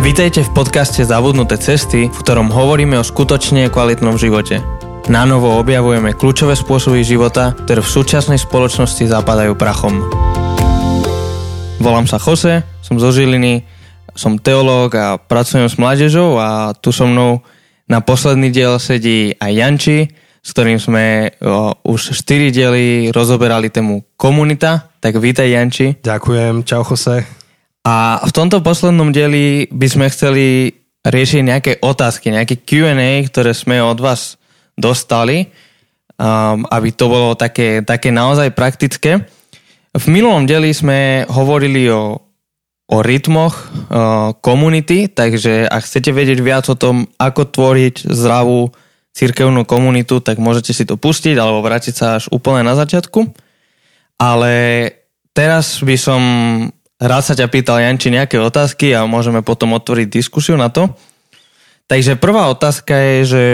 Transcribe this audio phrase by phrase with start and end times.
[0.00, 4.64] Vítajte v podcaste Zabudnuté cesty, v ktorom hovoríme o skutočne kvalitnom živote.
[5.12, 10.00] Na novo objavujeme kľúčové spôsoby života, ktoré v súčasnej spoločnosti zapadajú prachom.
[11.84, 13.68] Volám sa Jose, som zo Žiliny,
[14.16, 17.44] som teológ a pracujem s mládežou a tu so mnou
[17.84, 20.08] na posledný diel sedí aj Janči,
[20.40, 24.96] s ktorým sme o, už 4 diely rozoberali tému komunita.
[24.96, 26.00] Tak vítaj Janči.
[26.00, 27.39] Ďakujem, čau Jose.
[27.84, 33.80] A v tomto poslednom dieli by sme chceli riešiť nejaké otázky, nejaké Q&A, ktoré sme
[33.80, 34.36] od vás
[34.76, 35.48] dostali,
[36.20, 39.24] um, aby to bolo také, také naozaj praktické.
[39.96, 42.30] V minulom dieli sme hovorili o
[42.90, 48.74] o rytmoch uh, komunity, takže ak chcete vedieť viac o tom, ako tvoriť zdravú
[49.14, 53.30] cirkevnú komunitu, tak môžete si to pustiť alebo vrátiť sa až úplne na začiatku.
[54.18, 54.52] Ale
[55.30, 56.20] teraz by som
[57.00, 60.92] rád sa ťa pýtal, Janči, nejaké otázky a môžeme potom otvoriť diskusiu na to.
[61.88, 63.44] Takže prvá otázka je, že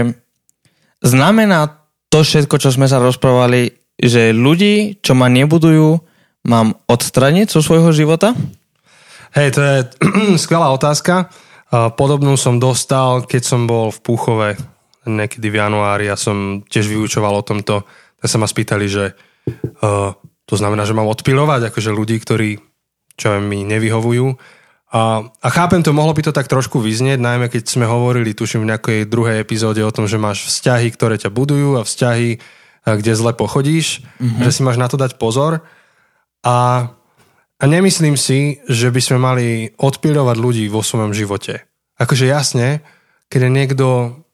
[1.01, 6.05] znamená to všetko, čo sme sa rozprávali, že ľudí, čo ma nebudujú,
[6.45, 8.37] mám odstraniť zo svojho života?
[9.33, 9.77] Hej, to je
[10.45, 11.33] skvelá otázka.
[11.99, 14.49] Podobnú som dostal, keď som bol v Púchove
[15.07, 17.87] niekedy v januári a som tiež vyučoval o tomto.
[18.19, 19.15] Tak sa ma spýtali, že
[19.83, 20.15] uh,
[20.47, 22.59] to znamená, že mám odpilovať akože ľudí, ktorí
[23.17, 24.37] čo mi nevyhovujú.
[24.97, 28.65] A, a chápem to, mohlo by to tak trošku vyznieť, najmä keď sme hovorili, tuším,
[28.65, 32.39] v nejakej druhej epizóde o tom, že máš vzťahy, ktoré ťa budujú a vzťahy,
[32.87, 34.47] kde zle pochodíš, mm-hmm.
[34.47, 35.67] že si máš na to dať pozor.
[36.47, 36.87] A
[37.57, 39.47] a nemyslím si, že by sme mali
[39.81, 41.65] odpilovať ľudí vo svojom živote.
[41.97, 42.85] Akože jasne,
[43.33, 43.87] keď je niekto,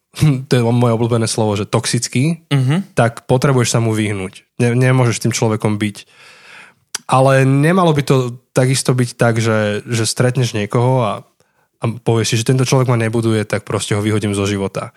[0.50, 2.83] to je moje obľúbené slovo, že toxický, uh-huh.
[2.98, 4.58] tak potrebuješ sa mu vyhnúť.
[4.58, 5.96] Ne, nemôžeš tým človekom byť.
[7.06, 8.17] Ale nemalo by to
[8.53, 11.12] takisto byť tak, že, že stretneš niekoho a,
[11.81, 14.95] a povieš si, že tento človek ma nebuduje, tak proste ho vyhodím zo života.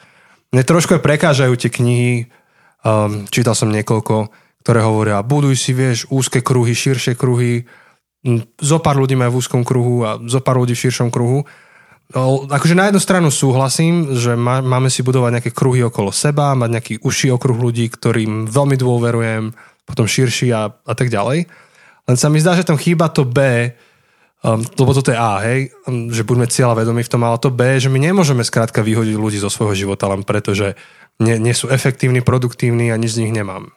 [0.54, 2.30] Mne trošku aj prekážajú tie knihy,
[2.86, 4.30] um, čítal som niekoľko,
[4.62, 7.66] ktoré hovoria, buduj si, vieš, úzke kruhy, širšie kruhy,
[8.58, 11.46] zo pár ľudí majú v úzkom kruhu a zo pár ľudí v širšom kruhu.
[12.14, 16.58] No, akože na jednu stranu súhlasím, že má, máme si budovať nejaké kruhy okolo seba,
[16.58, 19.54] mať nejaký užší okruh ľudí, ktorým veľmi dôverujem,
[19.86, 21.50] potom širší a, a tak ďalej.
[22.06, 23.70] Len sa mi zdá, že tam chýba to B,
[24.46, 27.50] um, lebo toto je A, hej, um, že budeme cieľa vedomí v tom, ale to
[27.50, 30.78] B, že my nemôžeme skrátka vyhodiť ľudí zo svojho života len preto, že
[31.18, 33.74] nie, nie sú efektívni, produktívni a nič z nich nemám.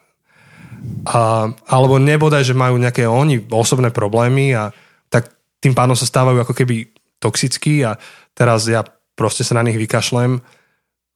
[1.09, 4.71] A, alebo nebodaj, že majú nejaké oni osobné problémy a
[5.11, 6.87] tak tým pádom sa stávajú ako keby
[7.19, 7.99] toxickí a
[8.31, 8.85] teraz ja
[9.19, 10.39] proste sa na nich vykašlem.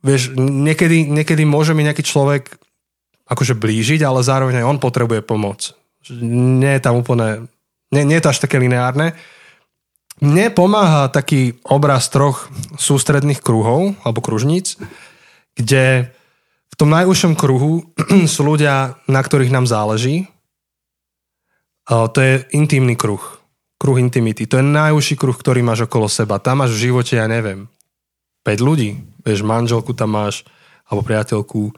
[0.04, 2.60] Vieš, niekedy, niekedy môže mi nejaký človek
[3.24, 5.72] akože blížiť, ale zároveň aj on potrebuje pomoc.
[6.12, 7.48] Nie je tam úplne,
[7.94, 9.16] nie, nie je to až také lineárne.
[10.22, 12.48] Mne pomáha taký obraz troch
[12.78, 14.78] sústredných kruhov alebo kružníc,
[15.58, 16.14] kde
[16.74, 17.86] v tom najúžšom kruhu
[18.34, 20.30] sú ľudia, na ktorých nám záleží.
[21.90, 23.22] To je intimný kruh.
[23.78, 24.48] Kruh intimity.
[24.48, 26.40] To je najúžší kruh, ktorý máš okolo seba.
[26.40, 27.68] Tam máš v živote, ja neviem,
[28.48, 29.04] 5 ľudí.
[29.28, 30.48] Vieš, manželku tam máš,
[30.88, 31.76] alebo priateľku,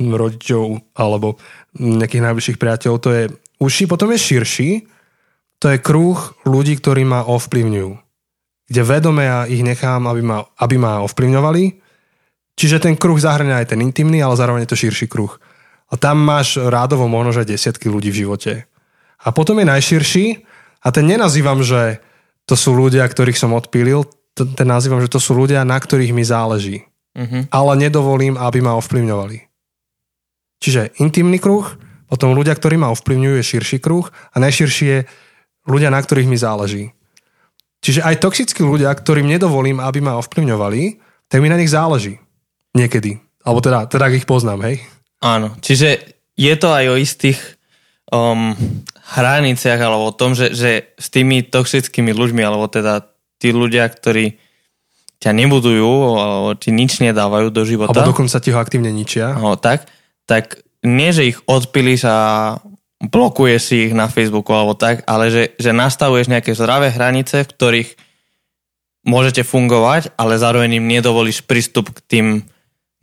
[0.00, 1.36] rodičov, alebo
[1.76, 2.98] nejakých najbližších priateľov.
[3.04, 3.24] To je
[3.60, 3.84] užší.
[3.90, 4.70] Potom je širší.
[5.62, 7.90] To je kruh ľudí, ktorí ma ovplyvňujú.
[8.64, 11.84] Kde vedome ja ich nechám, aby ma, aby ma ovplyvňovali
[12.54, 15.34] Čiže ten kruh zahrňa aj ten intimný, ale zároveň je to širší kruh.
[15.90, 18.52] A tam máš rádovo možno, že desiatky ľudí v živote.
[19.22, 20.26] A potom je najširší
[20.82, 21.98] a ten nenazývam, že
[22.46, 26.22] to sú ľudia, ktorých som odpílil, ten nazývam, že to sú ľudia, na ktorých mi
[26.26, 26.86] záleží.
[27.14, 27.46] Uh-huh.
[27.50, 29.38] Ale nedovolím, aby ma ovplyvňovali.
[30.58, 31.66] Čiže intimný kruh,
[32.14, 34.98] potom ľudia, ktorí ma ovplyvňujú, je širší kruh a najširší je
[35.66, 36.94] ľudia, na ktorých mi záleží.
[37.82, 40.82] Čiže aj toxickí ľudia, ktorým nedovolím, aby ma ovplyvňovali,
[41.26, 42.22] tak mi na nich záleží.
[42.72, 43.18] Niekedy.
[43.42, 44.80] Alebo teda, teda ich poznám, hej?
[45.20, 46.00] Áno, čiže
[46.32, 47.36] je to aj o istých
[48.08, 48.56] um,
[49.12, 53.04] hraniciach, alebo o tom, že, že s tými toxickými ľuďmi, alebo teda
[53.36, 54.40] tí ľudia, ktorí
[55.20, 57.92] ťa nebudujú, alebo ti nič nedávajú do života.
[57.92, 59.36] Alebo dokonca ti ho aktívne ničia.
[59.36, 59.84] No, tak,
[60.24, 62.18] tak nie, že ich odpilíš a
[63.00, 67.52] blokuje si ich na Facebooku alebo tak, ale že, že nastavuješ nejaké zdravé hranice, v
[67.52, 67.90] ktorých
[69.04, 72.26] môžete fungovať, ale zároveň im nedovolíš prístup k tým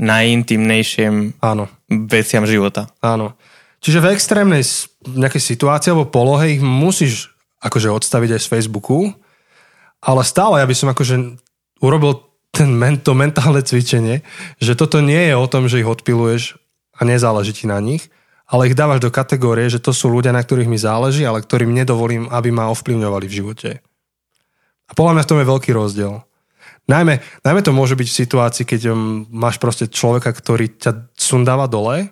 [0.02, 1.70] najintimnejším Áno.
[2.10, 2.90] veciam života.
[3.06, 3.38] Áno.
[3.82, 4.66] Čiže v extrémnej
[5.06, 9.14] nejakej situácii alebo polohe ich musíš akože odstaviť aj z Facebooku,
[10.02, 11.38] ale stále ja by som akože
[11.82, 12.74] urobil ten,
[13.06, 14.26] to mentálne cvičenie,
[14.58, 16.58] že toto nie je o tom, že ich odpiluješ
[17.02, 18.14] a nezáleží ti na nich,
[18.46, 21.74] ale ich dávaš do kategórie, že to sú ľudia, na ktorých mi záleží, ale ktorým
[21.74, 23.70] nedovolím, aby ma ovplyvňovali v živote.
[24.86, 26.14] A podľa mňa v tom je veľký rozdiel.
[26.92, 31.72] Najmä, najmä to môže byť v situácii, keď um, máš proste človeka, ktorý ťa sundáva
[31.72, 32.12] dole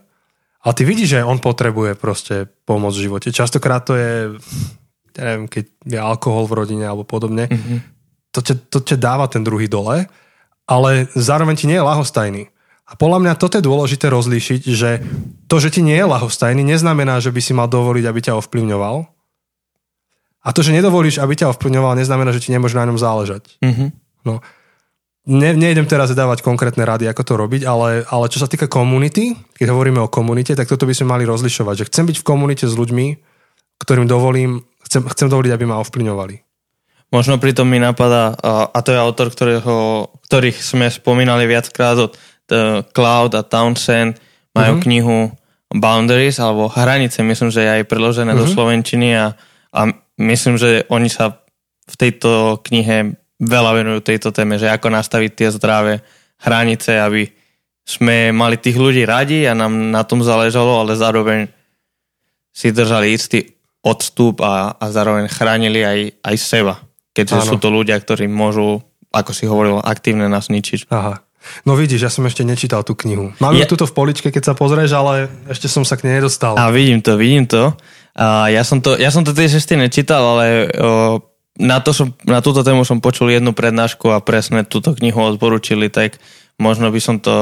[0.63, 3.35] a ty vidíš, že on potrebuje proste pomoc v živote.
[3.35, 4.39] Častokrát to je,
[5.19, 7.77] ja neviem, keď je alkohol v rodine alebo podobne, mm-hmm.
[8.31, 10.07] to, ťa, to ťa dáva ten druhý dole,
[10.69, 12.43] ale zároveň ti nie je lahostajný.
[12.89, 15.05] A podľa mňa toto je dôležité rozlíšiť, že
[15.45, 18.95] to, že ti nie je lahostajný, neznamená, že by si mal dovoliť, aby ťa ovplyvňoval.
[20.39, 23.61] A to, že nedovolíš, aby ťa ovplyvňoval, neznamená, že ti nemôže na ňom záležať.
[23.61, 23.89] Mm-hmm.
[24.25, 24.41] No
[25.29, 29.37] ne, nejdem teraz dávať konkrétne rady, ako to robiť, ale, ale čo sa týka komunity,
[29.53, 32.65] keď hovoríme o komunite, tak toto by sme mali rozlišovať, že chcem byť v komunite
[32.65, 33.07] s ľuďmi,
[33.79, 36.35] ktorým dovolím, chcem, chcem dovoliť, aby ma ovplyvňovali.
[37.09, 38.37] Možno pritom mi napadá,
[38.69, 39.77] a to je autor, ktorého,
[40.29, 42.13] ktorých sme spomínali viackrát od
[42.93, 44.17] Cloud a Townsend,
[44.53, 44.85] majú uh-huh.
[44.85, 45.17] knihu
[45.69, 48.41] Boundaries, alebo Hranice, myslím, že je aj preložené uh-huh.
[48.41, 48.53] do mhm.
[48.53, 49.37] Slovenčiny a,
[49.73, 49.81] a
[50.17, 51.37] myslím, že oni sa
[51.89, 56.03] v tejto knihe veľa venujú tejto téme, že ako nastaviť tie zdravé
[56.43, 57.23] hranice, aby
[57.87, 61.49] sme mali tých ľudí radi a nám na tom záležalo, ale zároveň
[62.53, 66.75] si držali istý odstup a, a zároveň chránili aj, aj seba.
[67.15, 67.49] Keďže Áno.
[67.49, 70.91] sú to ľudia, ktorí môžu, ako si hovoril, aktívne nás ničiť.
[70.91, 71.23] Aha.
[71.63, 73.31] No vidíš, ja som ešte nečítal tú knihu.
[73.39, 76.59] Mám ju tuto v poličke, keď sa pozrieš, ale ešte som sa k nej nedostal.
[76.59, 77.73] A vidím to, vidím to.
[78.19, 81.23] A ja, som to ja som to tiež ešte nečítal, ale o,
[81.55, 85.87] na, to som, na túto tému som počul jednu prednášku a presne túto knihu odporúčili,
[85.87, 86.19] tak
[86.59, 87.33] možno by som to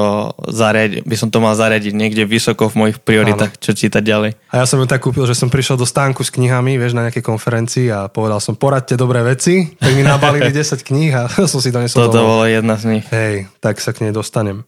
[0.46, 3.62] zariadil, by som to mal zariadiť niekde vysoko v mojich prioritách, Áno.
[3.66, 4.31] čo čítať ďalej.
[4.54, 7.10] A ja som ju tak kúpil, že som prišiel do stánku s knihami, vieš, na
[7.10, 11.60] nejakej konferencii a povedal som, poradte dobré veci, tak mi nabalili 10 kníh a som
[11.60, 13.06] si to nesol Toto bolo jedna z nich.
[13.10, 14.62] Hej, tak sa k nej dostanem.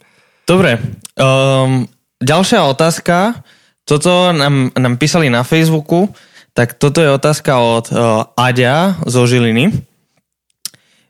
[0.49, 0.81] Dobre,
[1.13, 1.85] um,
[2.17, 3.45] ďalšia otázka.
[3.85, 6.09] Toto nám, nám písali na Facebooku.
[6.57, 9.88] Tak toto je otázka od uh, Aďa zo Žiliny.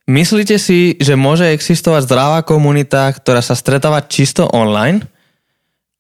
[0.10, 5.06] Myslíte si, že môže existovať zdravá komunita, ktorá sa stretáva čisto online?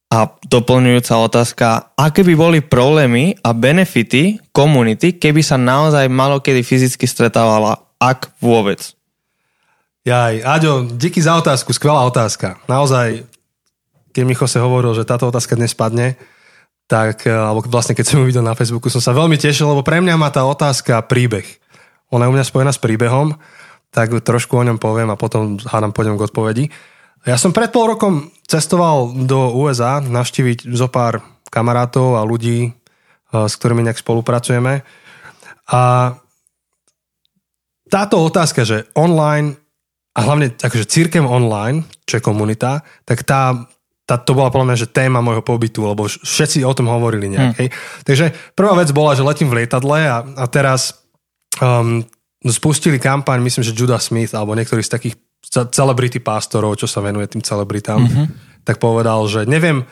[0.09, 6.65] A doplňujúca otázka, aké by boli problémy a benefity komunity, keby sa naozaj malo kedy
[6.65, 8.81] fyzicky stretávala, ak vôbec?
[10.01, 12.57] Jaj, Aďo, díky za otázku, skvelá otázka.
[12.65, 13.29] Naozaj,
[14.09, 16.17] keď mi Jose hovoril, že táto otázka dnes padne,
[16.89, 19.85] tak, eh, alebo vlastne keď som ju videl na Facebooku, som sa veľmi tešil, lebo
[19.85, 21.45] pre mňa má tá otázka príbeh.
[22.09, 23.38] Ona je u mňa spojená s príbehom,
[23.89, 26.65] tak trošku o ňom poviem a potom hádam pôjdem k odpovedi.
[27.27, 31.19] Ja som pred pol rokom cestoval do USA navštíviť zo pár
[31.51, 32.74] kamarátov a ľudí, eh,
[33.33, 34.86] s ktorými nejak spolupracujeme.
[35.69, 35.81] A
[37.89, 39.57] táto otázka, že online
[40.13, 43.65] a hlavne akože církev online, čo je komunita, tak tá
[44.09, 47.53] tá, to bola podľa mňa, že téma môjho pobytu, lebo všetci o tom hovorili nejak.
[47.53, 47.59] Hmm.
[47.62, 47.69] Hej.
[48.09, 48.25] Takže
[48.57, 51.06] prvá vec bola, že letím v lietadle a, a teraz
[51.62, 52.01] um,
[52.45, 55.15] spustili kampaň, myslím, že Judah Smith alebo niektorý z takých
[55.74, 58.25] celebrity pastorov, čo sa venuje tým celebritám, mm-hmm.
[58.63, 59.83] tak povedal, že neviem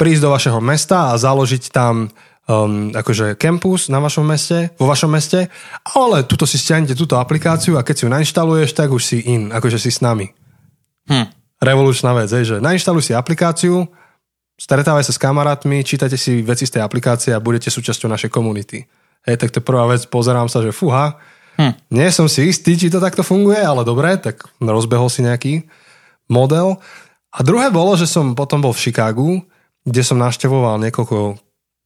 [0.00, 2.08] prísť do vašeho mesta a založiť tam
[2.48, 5.52] um, akože campus na vašom meste, vo vašom meste,
[5.92, 9.52] ale tuto si stiahnete túto aplikáciu a keď si ju nainštaluješ, tak už si in,
[9.52, 10.32] akože si s nami.
[11.08, 13.84] Hm revolučná vec, že nainštaluj si aplikáciu,
[14.56, 18.88] stretávaj sa s kamarátmi, čítajte si veci z tej aplikácie a budete súčasťou našej komunity.
[19.28, 21.20] Hej, tak to je prvá vec, pozerám sa, že fúha,
[21.60, 21.72] hm.
[21.92, 25.68] nie som si istý, či to takto funguje, ale dobre, tak rozbehol si nejaký
[26.32, 26.80] model.
[27.36, 29.44] A druhé bolo, že som potom bol v Chicagu,
[29.84, 31.36] kde som naštevoval niekoľko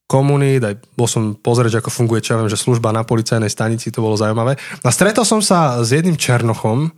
[0.04, 3.90] komunít, aj bol som pozrieť, ako funguje, čo ja viem, že služba na policajnej stanici,
[3.90, 4.54] to bolo zaujímavé.
[4.84, 6.92] A stretol som sa s jedným Černochom,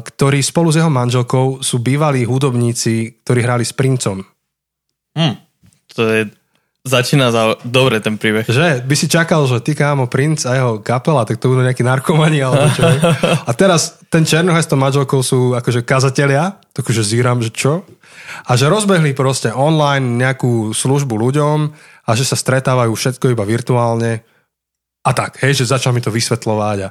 [0.00, 4.22] ktorí spolu s jeho manželkou sú bývalí hudobníci, ktorí hrali s princom.
[5.16, 5.34] Hm,
[5.96, 6.20] to je
[6.86, 8.46] Začína za dobre ten príbeh.
[8.46, 11.82] Že by si čakal, že ty kámo, princ a jeho kapela, tak to budú nejakí
[11.82, 12.86] narkomani alebo čo.
[13.42, 17.82] A teraz ten Černoch s tou manželkou sú akože kazatelia, takže zíram, že čo?
[18.46, 21.58] A že rozbehli proste online nejakú službu ľuďom
[22.06, 24.22] a že sa stretávajú všetko iba virtuálne.
[25.02, 26.90] A tak, hej, že začal mi to vysvetľovať a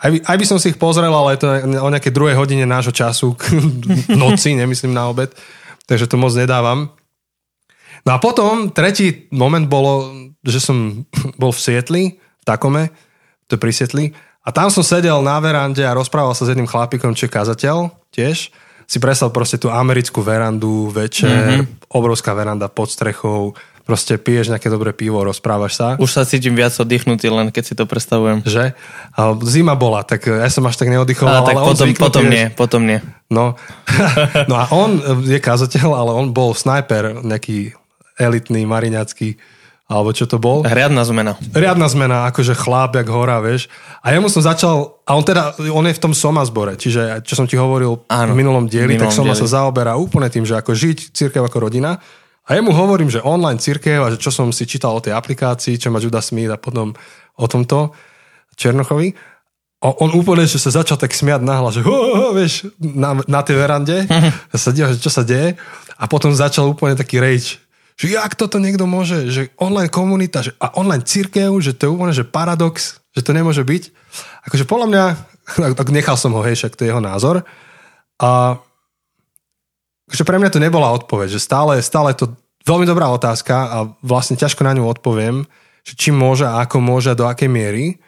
[0.00, 1.48] aj by, aj by som si ich pozrel, ale je to
[1.84, 3.36] o nejaké druhej hodine nášho času,
[4.20, 5.28] noci, nemyslím na obed,
[5.84, 6.88] takže to moc nedávam.
[8.06, 11.04] No a potom tretí moment bolo, že som
[11.40, 12.88] bol v Sietli, v Takome,
[13.50, 17.12] to pri Sietli, a tam som sedel na verande a rozprával sa s jedným chlapikom,
[17.12, 18.48] čo je kazateľ tiež.
[18.90, 21.92] Si predstav proste tú americkú verandu, večer, mm-hmm.
[21.94, 23.54] obrovská veranda pod strechou,
[23.86, 25.88] proste piješ nejaké dobré pivo, rozprávaš sa.
[26.00, 28.42] Už sa cítim viac oddychnutý, len keď si to predstavujem.
[28.42, 28.74] Že?
[29.14, 32.44] A zima bola, tak ja som až tak neoddychoval, tak ale potom, on potom nie,
[32.50, 32.98] potom nie.
[33.30, 33.54] No.
[34.50, 37.78] no a on je kazateľ, ale on bol snajper, nejaký
[38.20, 39.40] elitný, mariňacký,
[39.90, 40.62] alebo čo to bol.
[40.62, 41.34] Riadna zmena.
[41.50, 43.66] Riadna zmena, akože chláp, jak hora, vieš.
[44.06, 47.26] A ja mu som začal, a on teda, on je v tom Soma zbore, čiže
[47.26, 49.42] čo som ti hovoril Áno, v minulom dieli, minulom tak Soma dieli.
[49.42, 51.98] sa zaoberá úplne tým, že ako žiť církev ako rodina.
[52.46, 55.14] A ja mu hovorím, že online církev a že čo som si čítal o tej
[55.14, 56.94] aplikácii, čo má Judas Smith a potom
[57.34, 57.90] o tomto
[58.54, 59.14] Černochovi.
[59.80, 63.16] A on úplne, že sa začal tak smiať nahlas, že ho, ho, ho, vieš, na,
[63.24, 64.04] na tej verande,
[64.52, 65.56] sa díva, že čo sa deje.
[65.96, 67.56] A potom začal úplne taký rage,
[68.00, 71.92] že jak toto niekto môže, že online komunita že, a online církev, že to je
[71.92, 73.92] úplne, že paradox, že to nemôže byť.
[74.48, 75.04] Akože podľa mňa,
[75.78, 77.44] tak nechal som ho, hej, však to je jeho názor.
[78.16, 78.56] A
[80.08, 82.32] akože pre mňa to nebola odpoveď, že stále, stále to
[82.64, 85.44] veľmi dobrá otázka a vlastne ťažko na ňu odpoviem,
[85.84, 88.00] že či môže a ako môže a do akej miery.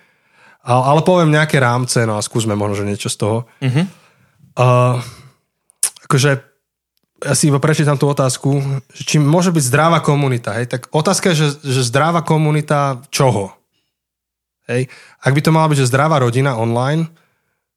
[0.64, 3.38] Ale, ale poviem nejaké rámce, no a skúsme možno, že niečo z toho.
[3.60, 3.82] Mhm.
[4.56, 5.00] Uh,
[6.08, 6.51] akože
[7.22, 8.58] ja si iba prečítam tú otázku,
[8.90, 10.66] že či môže byť zdravá komunita, hej?
[10.66, 13.54] Tak otázka je, že, že zdravá komunita čoho?
[14.66, 14.90] Hej?
[15.22, 17.06] Ak by to mala byť, že zdravá rodina online,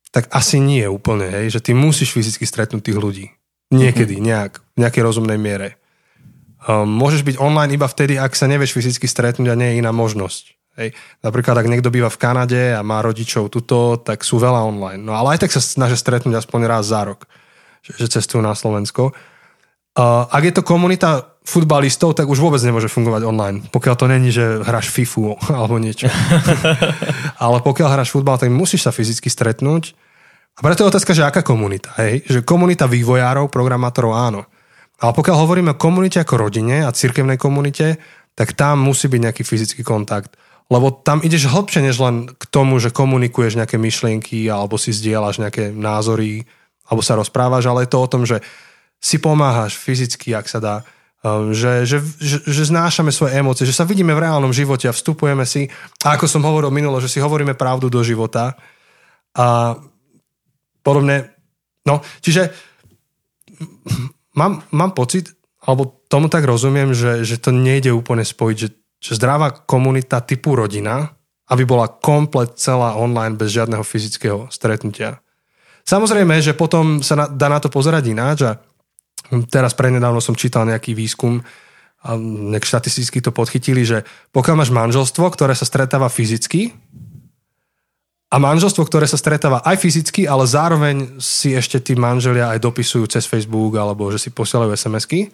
[0.09, 1.53] tak asi nie úplne, hej?
[1.53, 3.25] Že ty musíš fyzicky stretnúť tých ľudí.
[3.73, 5.77] Niekedy, nejak, v nejakej rozumnej miere.
[6.65, 9.93] Um, môžeš byť online iba vtedy, ak sa nevieš fyzicky stretnúť a nie je iná
[9.93, 10.57] možnosť.
[10.75, 10.97] Hej.
[11.23, 14.99] Napríklad, ak niekto býva v Kanade a má rodičov tuto, tak sú veľa online.
[14.99, 17.29] No ale aj tak sa snažia stretnúť aspoň raz za rok,
[17.79, 19.15] že, že cestujú na Slovensko.
[19.95, 23.57] Uh, ak je to komunita futbalistov, tak už vôbec nemôže fungovať online.
[23.69, 26.11] Pokiaľ to není, že hráš FIFU alebo niečo.
[27.43, 29.95] ale pokiaľ hráš futbal, tak musíš sa fyzicky stretnúť.
[30.55, 31.95] A preto je otázka, že aká komunita.
[31.99, 32.27] Hej?
[32.27, 34.41] Že komunita vývojárov, programátorov áno.
[34.99, 37.99] Ale pokiaľ hovoríme o komunite ako rodine a cirkevnej komunite,
[38.35, 40.39] tak tam musí byť nejaký fyzický kontakt.
[40.71, 45.43] Lebo tam ideš hlbšie, než len k tomu, že komunikuješ nejaké myšlienky alebo si zdieľaš
[45.43, 46.47] nejaké názory
[46.87, 48.41] alebo sa rozprávaš, ale je to o tom, že
[49.01, 50.75] si pomáhaš fyzicky, ak sa dá,
[51.21, 54.95] um, že, že, že, že znášame svoje emócie, že sa vidíme v reálnom živote a
[54.95, 55.69] vstupujeme si,
[56.01, 58.57] a ako som hovoril minulo, že si hovoríme pravdu do života
[59.35, 59.77] a
[60.81, 61.33] podobne.
[61.85, 62.49] No, čiže
[64.33, 65.33] mám, mám pocit,
[65.65, 68.69] alebo tomu tak rozumiem, že, že to nejde úplne spojiť, že,
[69.01, 71.13] že zdravá komunita typu rodina,
[71.49, 75.21] aby bola komplet celá online bez žiadneho fyzického stretnutia.
[75.85, 78.57] Samozrejme, že potom sa na, dá na to pozerať ináč a
[79.49, 81.41] teraz prednedávno som čítal nejaký výskum
[82.05, 86.69] a nejak štatisticky to podchytili, že pokiaľ máš manželstvo, ktoré sa stretáva fyzicky
[88.29, 93.09] a manželstvo, ktoré sa stretáva aj fyzicky, ale zároveň si ešte tí manželia aj dopisujú
[93.09, 95.33] cez Facebook alebo že si posielajú SMS-ky,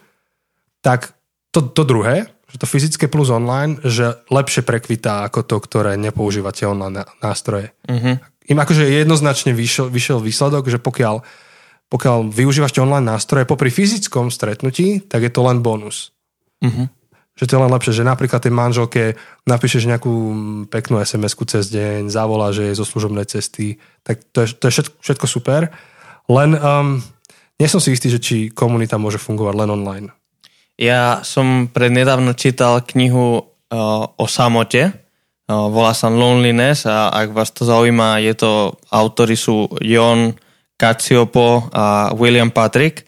[0.80, 1.12] tak
[1.52, 6.68] to, to druhé, že to fyzické plus online, že lepšie prekvitá ako to, ktoré nepoužívate
[6.68, 7.76] online nástroje.
[7.88, 8.32] Mhm.
[8.52, 11.24] Im akože jednoznačne vyšiel, vyšiel výsledok, že pokiaľ,
[11.92, 16.16] pokiaľ využívate online nástroje popri fyzickom stretnutí, tak je to len bonus.
[16.64, 16.88] Mhm.
[17.32, 19.04] Že to je len lepšie, že napríklad tej manželke
[19.48, 20.14] napíšeš nejakú
[20.68, 24.74] peknú SMS-ku cez deň, zavolá, že je zo služobnej cesty, tak to je, to je
[24.78, 25.62] všetko, všetko super.
[26.28, 27.00] Len um,
[27.56, 30.08] nie som si istý, že či komunita môže fungovať len online.
[30.76, 33.44] Ja som prednedávno čítal knihu uh,
[34.12, 39.72] o samote, uh, volá sa Loneliness a ak vás to zaujíma, je to, autory sú
[39.82, 40.36] Jon
[40.82, 43.06] Cacciopo a William Patrick.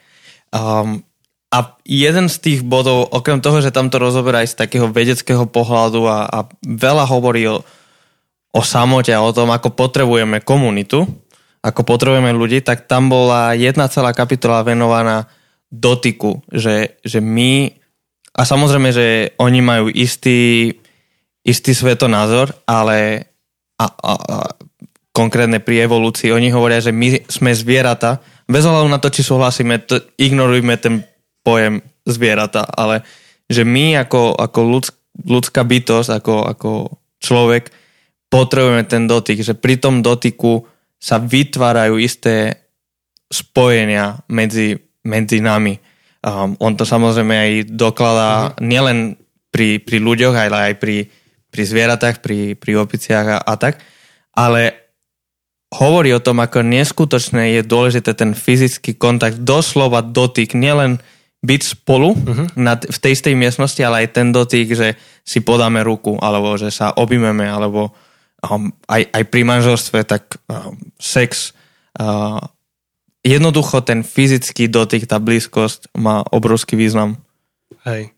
[0.53, 1.01] Um,
[1.49, 5.49] a jeden z tých bodov, okrem toho, že tam to rozoberá aj z takého vedeckého
[5.49, 7.65] pohľadu a, a veľa hovorí o,
[8.53, 11.05] o samote a o tom, ako potrebujeme komunitu,
[11.61, 15.29] ako potrebujeme ľudí, tak tam bola jedna celá kapitola venovaná
[15.69, 17.69] dotyku, že, že my,
[18.33, 20.73] a samozrejme, že oni majú istý,
[21.45, 23.29] istý svetonázor, ale
[23.77, 24.37] a, a, a
[25.13, 29.85] konkrétne pri evolúcii, oni hovoria, že my sme zvieratá, bez ohľadu na to, či súhlasíme,
[29.85, 31.05] to, ignorujme ten
[31.45, 33.05] pojem zvieratá, ale
[33.45, 36.69] že my ako, ako ľudsk, ľudská bytosť, ako, ako
[37.21, 37.69] človek
[38.33, 40.65] potrebujeme ten dotyk, že pri tom dotyku
[40.97, 42.65] sa vytvárajú isté
[43.29, 44.73] spojenia medzi,
[45.05, 45.77] medzi nami.
[46.23, 48.63] Um, on to samozrejme aj dokladá mm-hmm.
[48.65, 48.99] nielen
[49.53, 50.97] pri, pri ľuďoch, ale aj pri,
[51.53, 53.77] pri zvieratách, pri, pri opiciach a, a tak.
[54.33, 54.82] Ale
[55.73, 61.01] hovorí o tom, ako neskutočné je dôležité ten fyzický kontakt, doslova dotyk, nielen
[61.43, 62.47] byť spolu uh-huh.
[62.55, 64.95] na, v tej istej miestnosti, ale aj ten dotyk, že
[65.27, 67.91] si podáme ruku, alebo že sa objímeme, alebo
[68.47, 71.51] um, aj, aj pri manželstve, tak um, sex.
[71.99, 72.39] Uh,
[73.27, 77.19] jednoducho ten fyzický dotyk, tá blízkosť má obrovský význam.
[77.83, 78.15] Hej.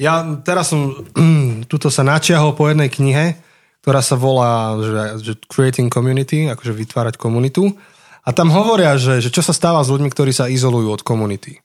[0.00, 1.04] Ja teraz som
[1.70, 3.36] tuto sa načiahol po jednej knihe,
[3.80, 4.92] ktorá sa volá že,
[5.24, 7.72] že Creating Community, akože vytvárať komunitu.
[8.24, 11.64] A tam hovoria, že, že čo sa stáva s ľuďmi, ktorí sa izolujú od komunity.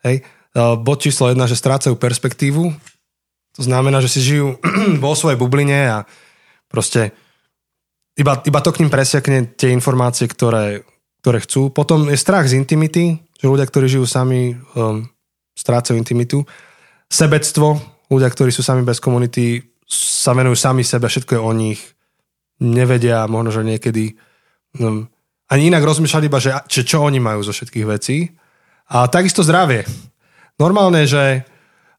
[0.00, 0.24] Hej.
[0.56, 2.72] Bod číslo jedna, že strácajú perspektívu,
[3.56, 4.56] To znamená, že si žijú
[5.04, 5.98] vo svojej bubline a
[6.72, 7.12] proste
[8.16, 10.84] iba, iba to k ním presiakne tie informácie, ktoré,
[11.24, 11.72] ktoré chcú.
[11.72, 15.08] Potom je strach z intimity, že ľudia, ktorí žijú sami, um,
[15.56, 16.44] strácajú intimitu.
[17.08, 21.80] Sebectvo, ľudia, ktorí sú sami bez komunity, sa venujú sami sebe, všetko je o nich.
[22.62, 24.14] Nevedia možno, že niekedy
[24.78, 25.06] um,
[25.50, 28.32] ani inak rozmýšľať iba, že, že čo oni majú zo všetkých vecí.
[28.92, 29.84] A takisto zdravie.
[30.60, 31.44] Normálne, že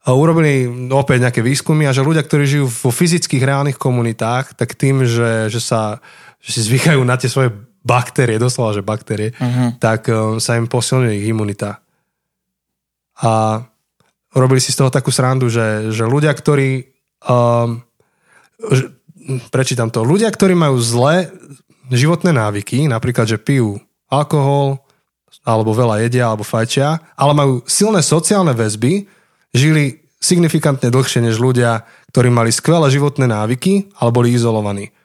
[0.07, 5.07] urobili opäť nejaké výskumy a že ľudia, ktorí žijú vo fyzických reálnych komunitách, tak tým,
[5.07, 6.03] že, že sa
[6.43, 7.55] že si zvykajú na tie svoje
[7.87, 9.79] baktérie, doslova, že baktérie, uh-huh.
[9.79, 11.79] tak um, sa im posilňuje ich imunita.
[13.23, 13.63] A
[14.35, 16.92] robili si z toho takú srandu, že, že ľudia, ktorí
[17.27, 17.83] um,
[19.49, 21.31] prečítam to, ľudia, ktorí majú zlé
[21.91, 24.79] životné návyky, napríklad, že pijú alkohol,
[25.43, 29.09] alebo veľa jedia, alebo fajčia, ale majú silné sociálne väzby,
[29.51, 31.83] žili signifikantne dlhšie než ľudia,
[32.15, 34.95] ktorí mali skvelé životné návyky, ale boli izolovaní.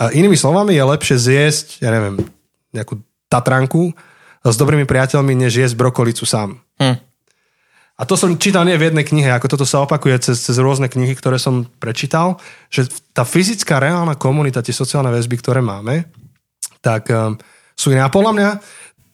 [0.00, 2.16] A inými slovami je lepšie zjesť, ja neviem,
[2.72, 3.92] nejakú tatranku
[4.40, 6.56] s dobrými priateľmi, než jesť brokolicu sám.
[6.80, 6.96] Hm.
[8.02, 10.90] A to som čítal nie v jednej knihe, ako toto sa opakuje cez, cez rôzne
[10.90, 16.10] knihy, ktoré som prečítal, že tá fyzická reálna komunita, tie sociálne väzby, ktoré máme,
[16.82, 17.38] tak um,
[17.78, 18.02] sú iné.
[18.02, 18.48] A podľa mňa,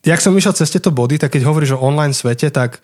[0.09, 2.80] jak som išiel cez tieto body, tak keď hovoríš o online svete, tak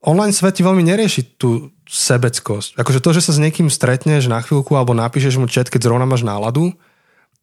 [0.00, 2.80] online svet ti veľmi nerieši tú sebeckosť.
[2.80, 6.08] Akože to, že sa s niekým stretneš na chvíľku alebo napíšeš mu chat, keď zrovna
[6.08, 6.72] máš náladu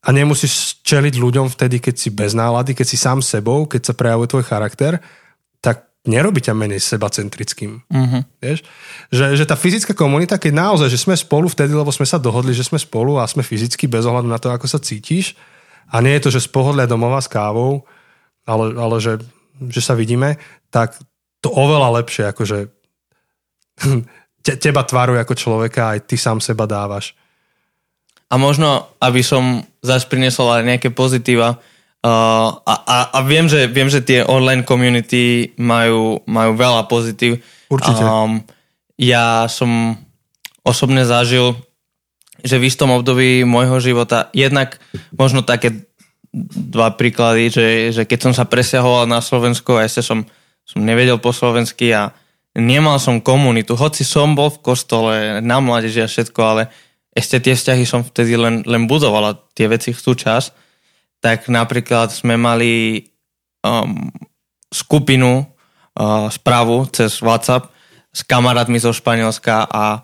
[0.01, 3.93] a nemusíš čeliť ľuďom vtedy, keď si bez nálady, keď si sám sebou, keď sa
[3.93, 4.97] prejavuje tvoj charakter,
[6.07, 7.83] nerobí ťa menej sebacentrickým.
[7.91, 8.21] Uh-huh.
[8.39, 8.63] Vieš?
[9.11, 12.55] Že, že tá fyzická komunita, keď naozaj, že sme spolu vtedy, lebo sme sa dohodli,
[12.55, 15.35] že sme spolu a sme fyzicky bez ohľadu na to, ako sa cítiš
[15.91, 17.83] a nie je to, že z pohodlia domova s kávou,
[18.47, 19.19] ale, ale že,
[19.67, 20.39] že sa vidíme,
[20.71, 20.95] tak
[21.43, 22.57] to oveľa lepšie, akože
[24.45, 27.11] te, teba tvaruje ako človeka, aj ty sám seba dávaš.
[28.29, 31.57] A možno, aby som zase prinesol aj nejaké pozitíva,
[32.03, 37.43] uh, a, a, a viem, že, viem, že tie online community majú, majú veľa pozitív.
[37.67, 38.01] Určite.
[38.01, 38.43] Um,
[38.99, 39.95] ja som
[40.63, 41.55] osobne zažil,
[42.43, 44.79] že v istom období môjho života, jednak
[45.15, 45.87] možno také
[46.31, 50.29] dva príklady, že, že keď som sa presťahoval na Slovensko a ešte som
[50.69, 52.13] som nevedel po slovensky a
[52.53, 53.73] nemal som komunitu.
[53.73, 56.69] Hoci som bol v kostole, na mládeži a všetko, ale
[57.09, 60.53] ešte tie vzťahy som vtedy len, len budoval a tie veci chcú čas.
[61.19, 63.03] Tak napríklad sme mali
[63.63, 64.07] um,
[64.71, 67.67] skupinu uh, správu cez WhatsApp
[68.09, 70.01] s kamarátmi zo Španielska a,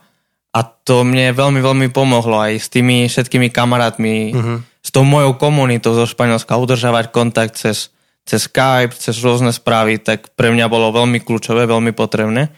[0.54, 4.58] a to mne veľmi, veľmi pomohlo aj s tými všetkými kamarátmi, uh-huh.
[4.82, 7.89] s tou mojou komunitou zo Španielska udržavať kontakt cez,
[8.23, 12.54] cez Skype, cez rôzne správy, tak pre mňa bolo veľmi kľúčové, veľmi potrebné.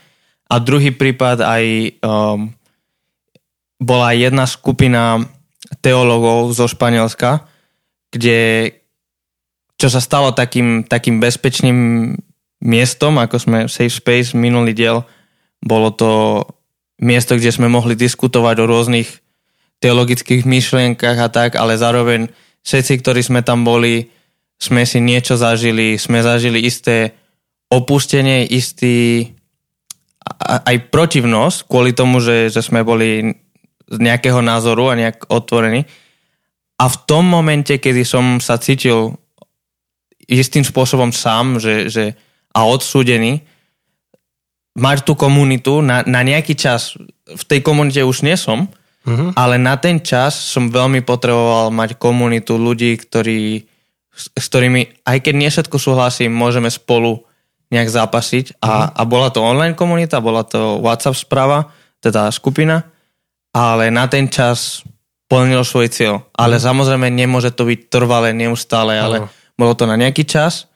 [0.48, 1.64] A druhý prípad aj
[2.00, 2.52] um,
[3.80, 5.20] bola jedna skupina
[5.84, 7.44] teologov zo Španielska,
[8.14, 8.72] kde
[9.78, 11.78] čo sa stalo takým, takým bezpečným
[12.58, 15.06] miestom, ako sme Safe Space minulý diel,
[15.62, 16.42] bolo to
[16.98, 19.06] miesto, kde sme mohli diskutovať o rôznych
[19.78, 22.26] teologických myšlienkach a tak, ale zároveň
[22.66, 24.10] všetci, ktorí sme tam boli,
[24.58, 27.14] sme si niečo zažili, sme zažili isté
[27.70, 29.30] opustenie, istý
[30.42, 33.38] aj protivnosť kvôli tomu, že, že sme boli
[33.88, 35.86] z nejakého názoru a nejak otvorení.
[36.78, 39.18] A v tom momente, kedy som sa cítil
[40.28, 42.04] istým spôsobom sám že, že,
[42.54, 43.42] a odsúdený,
[44.78, 46.94] mať tú komunitu na, na nejaký čas,
[47.26, 48.70] v tej komunite už nie som,
[49.02, 49.34] mm-hmm.
[49.34, 53.66] ale na ten čas som veľmi potreboval mať komunitu ľudí, ktorí
[54.18, 57.22] s ktorými, aj keď nie všetko súhlasím, môžeme spolu
[57.70, 58.58] nejak zápasiť.
[58.58, 61.70] A, a bola to online komunita, bola to WhatsApp správa,
[62.02, 62.82] teda skupina,
[63.54, 64.82] ale na ten čas
[65.28, 66.24] plnil svoj cieľ.
[66.34, 66.62] Ale mm.
[66.64, 69.28] samozrejme nemôže to byť trvalé, neustále, ale ano.
[69.54, 70.66] bolo to na nejaký čas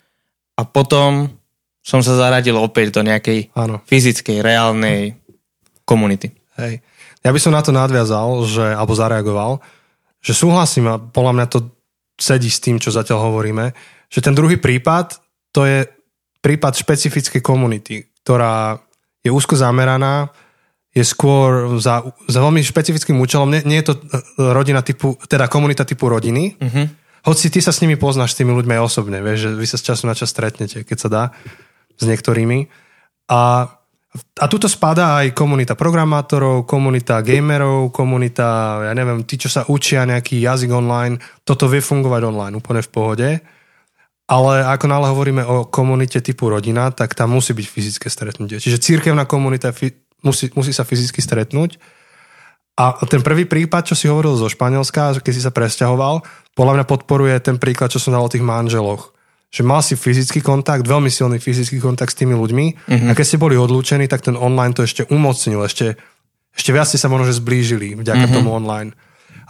[0.55, 1.33] a potom
[1.83, 3.83] som sa zaradil opäť do nejakej ano.
[3.89, 5.19] fyzickej, reálnej
[5.83, 6.31] komunity.
[6.61, 6.79] Hej.
[7.27, 9.59] Ja by som na to nadviazal, že, alebo zareagoval,
[10.23, 11.59] že súhlasím a podľa mňa to
[12.15, 13.75] sedí s tým, čo zatiaľ hovoríme,
[14.07, 15.19] že ten druhý prípad,
[15.51, 15.83] to je
[16.39, 18.79] prípad špecifickej komunity, ktorá
[19.23, 20.31] je úzko zameraná,
[20.93, 23.49] je skôr za, za veľmi špecifickým účelom.
[23.49, 24.21] Nie, nie je to eh,
[24.53, 26.87] rodina typu, teda komunita typu rodiny, uh-huh.
[27.29, 29.81] hoci ty sa s nimi poznáš, s tými ľuďmi aj osobne, vieš, že vy sa
[29.81, 31.25] z času na čas stretnete, keď sa dá,
[31.97, 32.69] s niektorými.
[33.33, 33.73] A
[34.13, 40.05] a tuto spadá aj komunita programátorov, komunita gamerov, komunita, ja neviem, tí, čo sa učia
[40.05, 41.17] nejaký jazyk online,
[41.49, 43.29] toto vie fungovať online úplne v pohode.
[44.29, 48.61] Ale ako nále hovoríme o komunite typu rodina, tak tam musí byť fyzické stretnutie.
[48.61, 49.73] Čiže církevná komunita
[50.23, 51.79] musí, musí sa fyzicky stretnúť.
[52.73, 56.25] A ten prvý prípad, čo si hovoril zo Španielska, keď si sa presťahoval,
[56.57, 59.13] podľa mňa podporuje ten príklad, čo som dal o tých manželoch.
[59.53, 63.09] Že mal si fyzický kontakt, veľmi silný fyzický kontakt s tými ľuďmi uh-huh.
[63.09, 66.01] a keď ste boli odlúčení, tak ten online to ešte umocnil, ešte,
[66.57, 68.37] ešte viac ste sa možno že zblížili vďaka uh-huh.
[68.41, 68.97] tomu online.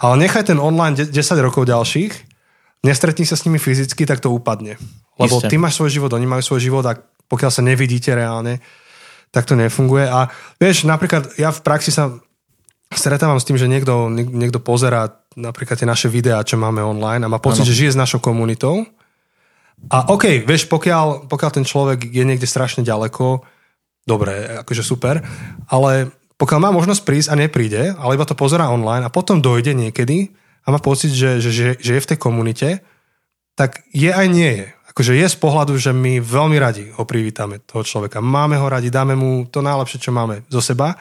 [0.03, 2.11] Ale nechaj ten online 10 rokov ďalších,
[2.83, 4.75] nestretni sa s nimi fyzicky, tak to upadne.
[5.15, 5.55] Lebo Isté.
[5.55, 6.99] ty máš svoj život, oni majú svoj život a
[7.31, 8.59] pokiaľ sa nevidíte reálne,
[9.33, 10.07] tak to nefunguje.
[10.07, 10.29] A
[10.61, 12.13] vieš, napríklad ja v praxi sa
[12.93, 17.33] stretávam s tým, že niekto, niekto pozerá napríklad tie naše videá, čo máme online a
[17.33, 17.69] má pocit, ano.
[17.73, 18.85] že žije s našou komunitou.
[19.89, 23.43] A OK, vieš, pokiaľ, pokiaľ ten človek je niekde strašne ďaleko,
[24.07, 25.25] dobre, akože super,
[25.67, 29.75] ale pokiaľ má možnosť prísť a nepríde, ale iba to pozerá online a potom dojde
[29.75, 30.31] niekedy
[30.63, 32.69] a má pocit, že, že, že, že je v tej komunite,
[33.59, 34.67] tak je aj nie je.
[34.93, 38.21] Akože je z pohľadu, že my veľmi radi ho privítame, toho človeka.
[38.21, 41.01] Máme ho radi, dáme mu to najlepšie, čo máme zo seba,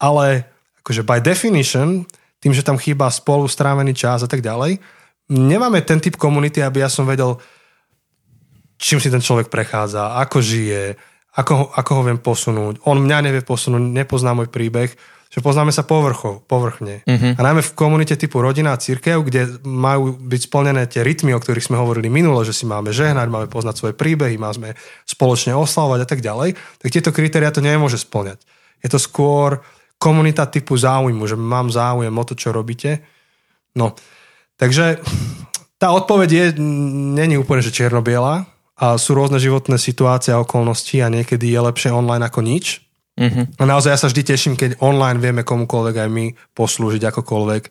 [0.00, 0.48] ale
[0.80, 2.08] akože by definition,
[2.40, 4.80] tým, že tam chýba spolu strávený čas a tak ďalej,
[5.28, 7.36] nemáme ten typ komunity, aby ja som vedel,
[8.80, 10.96] čím si ten človek prechádza, ako žije,
[11.36, 12.80] ako ho, ako ho viem posunúť.
[12.88, 14.96] On mňa nevie posunúť, nepozná môj príbeh,
[15.26, 17.04] že poznáme sa povrchov, povrchne.
[17.04, 17.32] Uh-huh.
[17.36, 21.42] A najmä v komunite typu rodina a církev, kde majú byť splnené tie rytmy, o
[21.42, 26.00] ktorých sme hovorili minulo, že si máme žehnať, máme poznať svoje príbehy, máme spoločne oslavovať
[26.02, 28.40] a tak ďalej, tak tieto kritéria to nemôže splňať.
[28.80, 29.60] Je to skôr
[29.98, 33.02] komunita typu záujmu, že mám záujem o to, čo robíte.
[33.76, 33.92] No,
[34.56, 35.02] takže
[35.76, 36.44] tá odpoveď je,
[37.16, 38.00] není úplne, že čierno
[38.76, 42.85] a sú rôzne životné situácie a okolnosti a niekedy je lepšie online ako nič.
[43.16, 43.48] Uh-huh.
[43.56, 47.62] A naozaj ja sa vždy teším, keď online vieme komukoľvek aj my poslúžiť akokoľvek.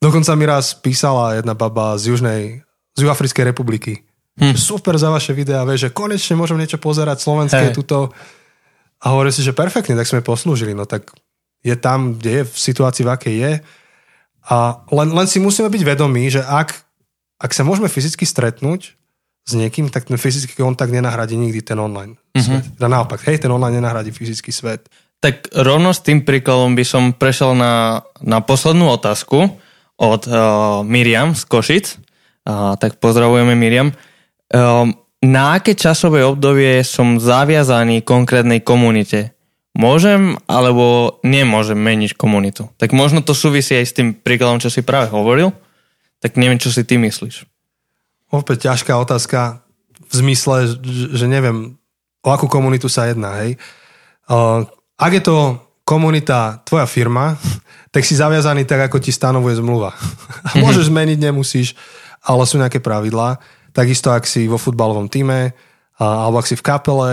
[0.00, 2.64] Dokonca mi raz písala jedna baba z Južnej,
[2.96, 4.08] z Juhafrickej republiky.
[4.40, 4.56] Hm.
[4.56, 7.76] Super za vaše videá, vieš, že konečne môžem niečo pozerať slovenské hey.
[7.76, 8.08] tuto.
[9.04, 10.72] A hovorí si, že perfektne, tak sme poslúžili.
[10.72, 11.12] No tak
[11.60, 13.52] je tam, kde je, v situácii, v akej je.
[14.48, 16.72] A len, len si musíme byť vedomí, že ak,
[17.36, 18.96] ak sa môžeme fyzicky stretnúť,
[19.44, 22.44] s niekým, tak ten fyzický kontakt nenahradí nikdy ten online mm-hmm.
[22.44, 22.64] svet.
[22.76, 24.86] Teda naopak, hej, ten online nenahradí fyzický svet.
[25.20, 29.52] Tak rovno s tým príkladom by som prešiel na, na poslednú otázku
[30.00, 31.86] od uh, Miriam z Košic.
[32.48, 33.92] Uh, tak pozdravujeme Miriam.
[34.48, 34.88] Uh,
[35.20, 39.36] na aké časové obdobie som zaviazaný konkrétnej komunite?
[39.76, 42.72] Môžem alebo nemôžem meniť komunitu?
[42.80, 45.52] Tak možno to súvisí aj s tým príkladom, čo si práve hovoril.
[46.24, 47.44] Tak neviem, čo si ty myslíš
[48.30, 49.62] opäť ťažká otázka
[50.10, 50.80] v zmysle,
[51.14, 51.78] že neviem,
[52.22, 53.58] o akú komunitu sa jedná, hej.
[55.00, 57.34] Ak je to komunita tvoja firma,
[57.94, 59.94] tak si zaviazaný tak, ako ti stanovuje zmluva.
[60.46, 60.62] A mhm.
[60.62, 61.74] môžeš zmeniť, nemusíš,
[62.22, 63.42] ale sú nejaké pravidlá.
[63.70, 65.54] Takisto, ak si vo futbalovom týme,
[66.00, 67.12] alebo ak si v kapele,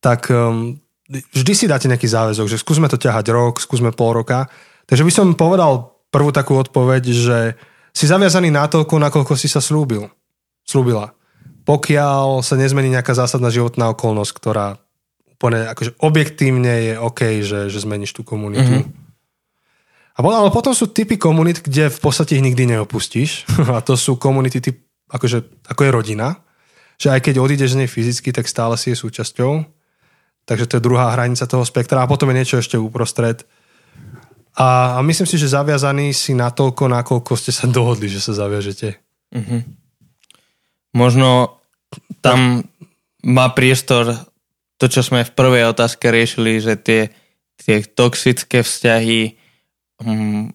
[0.00, 0.78] tak um,
[1.10, 4.48] vždy si dáte nejaký záväzok, že skúsme to ťahať rok, skúsme pol roka.
[4.88, 7.38] Takže by som povedal prvú takú odpoveď, že
[7.92, 10.08] si zaviazaný na toľko, nakoľko si sa slúbil
[10.66, 11.14] slúbila.
[11.62, 14.82] Pokiaľ sa nezmení nejaká zásadná životná okolnosť, ktorá
[15.42, 18.82] úplne akože objektívne je OK, že, že zmeníš tú komunitu.
[18.82, 19.02] Mm-hmm.
[20.12, 23.50] A potom, ale potom sú typy komunit, kde v podstate ich nikdy neopustíš.
[23.74, 24.78] A to sú komunity typ,
[25.10, 26.38] akože, ako je rodina.
[27.02, 29.66] Že aj keď odídeš z nej fyzicky, tak stále si je súčasťou.
[30.46, 32.04] Takže to je druhá hranica toho spektra.
[32.04, 33.42] A potom je niečo ešte uprostred.
[34.54, 38.36] A, a myslím si, že zaviazaní si na toľko, nakoľko ste sa dohodli, že sa
[38.36, 39.00] zaviažete.
[39.32, 39.81] Mm-hmm
[40.92, 41.60] možno
[42.20, 42.64] tam
[43.22, 44.16] má priestor
[44.76, 47.14] to, čo sme v prvej otázke riešili, že tie,
[47.60, 49.38] tie toxické vzťahy,
[50.02, 50.50] hm,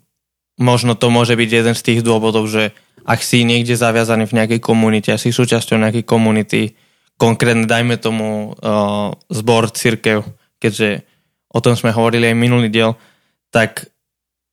[0.59, 2.75] možno to môže byť jeden z tých dôvodov, že
[3.07, 6.75] ak si niekde zaviazaný v nejakej komunite a si súčasťou nejakej komunity,
[7.15, 10.27] konkrétne dajme tomu uh, zbor církev,
[10.59, 11.07] keďže
[11.47, 12.99] o tom sme hovorili aj minulý diel,
[13.47, 13.87] tak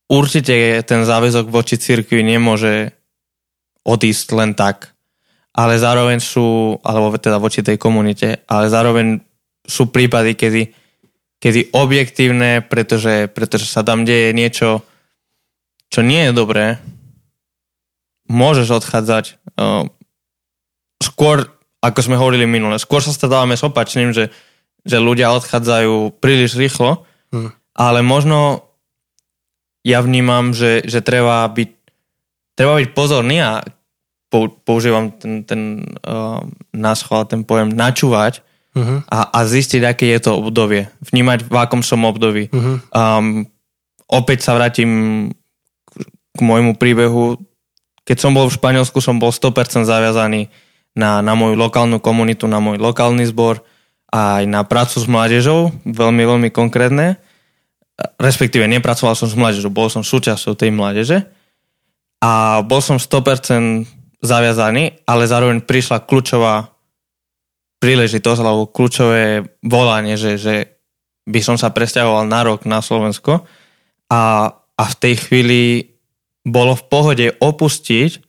[0.07, 2.95] určite ten záväzok voči církvi nemôže
[3.83, 4.94] odísť len tak
[5.55, 9.23] ale zároveň sú, alebo teda voči tej komunite, ale zároveň
[9.63, 10.63] sú prípady, kedy,
[11.39, 14.83] kedy objektívne, pretože, pretože sa tam deje niečo,
[15.89, 16.83] čo nie je dobré,
[18.27, 19.25] môžeš odchádzať
[19.57, 19.87] uh,
[20.99, 21.47] skôr,
[21.79, 24.35] ako sme hovorili minule, skôr sa stávame s opačným, že,
[24.83, 27.55] že ľudia odchádzajú príliš rýchlo, hmm.
[27.79, 28.67] ale možno
[29.87, 31.85] ja vnímam, že, že treba byť
[32.55, 33.61] treba byť pozorný a
[34.67, 35.61] používam ten, ten
[36.03, 36.43] uh,
[36.75, 38.43] náschval, ten pojem načúvať
[38.75, 39.07] uh-huh.
[39.07, 40.91] a, a zistiť, aké je to obdobie.
[41.01, 42.51] Vnímať, v akom som období.
[42.51, 42.83] Uh-huh.
[42.91, 43.47] Um,
[44.11, 44.91] opäť sa vrátim
[46.35, 47.39] k môjmu príbehu.
[48.05, 50.51] Keď som bol v Španielsku, som bol 100% zaviazaný
[50.95, 53.63] na, na moju lokálnu komunitu, na môj lokálny zbor
[54.11, 57.19] a aj na prácu s mládežou, veľmi, veľmi konkrétne.
[58.19, 61.27] respektíve nepracoval som s mládežou, bol som súčasťou tej mládeže
[62.23, 63.85] a bol som 100%
[64.25, 66.73] zaviazaný, ale zároveň prišla kľúčová
[67.79, 70.55] príležitosť alebo kľúčové volanie, že, že
[71.29, 73.45] by som sa presťahoval na rok na Slovensko
[74.09, 74.23] a,
[74.57, 75.61] a v tej chvíli
[76.45, 78.25] bolo v pohode opustiť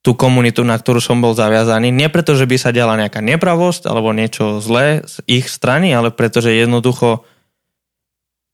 [0.00, 1.92] tú komunitu, na ktorú som bol zaviazaný.
[1.92, 6.10] Nie preto, že by sa diala nejaká nepravosť alebo niečo zlé z ich strany, ale
[6.10, 7.22] preto, že jednoducho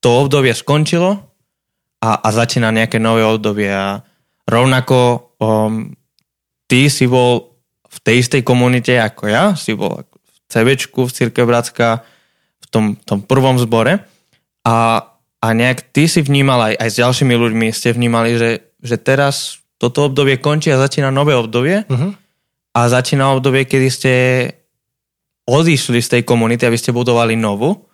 [0.02, 1.22] to obdobie skončilo
[2.02, 3.70] a, a začína nejaké nové obdobie.
[3.70, 4.02] A
[4.44, 5.94] rovnako um,
[6.66, 11.42] ty si bol v tej istej komunite ako ja, si bol v CVčku, v Cirke
[11.42, 12.04] Bratská,
[12.62, 14.02] v tom, tom prvom zbore
[14.66, 14.76] a,
[15.38, 18.50] a nejak ty si vnímal aj, aj s ďalšími ľuďmi ste vnímali, že,
[18.82, 22.10] že teraz toto obdobie končí a začína nové obdobie uh-huh.
[22.74, 24.12] a začína obdobie, kedy ste
[25.46, 27.86] odišli z tej komunity, aby ste budovali novú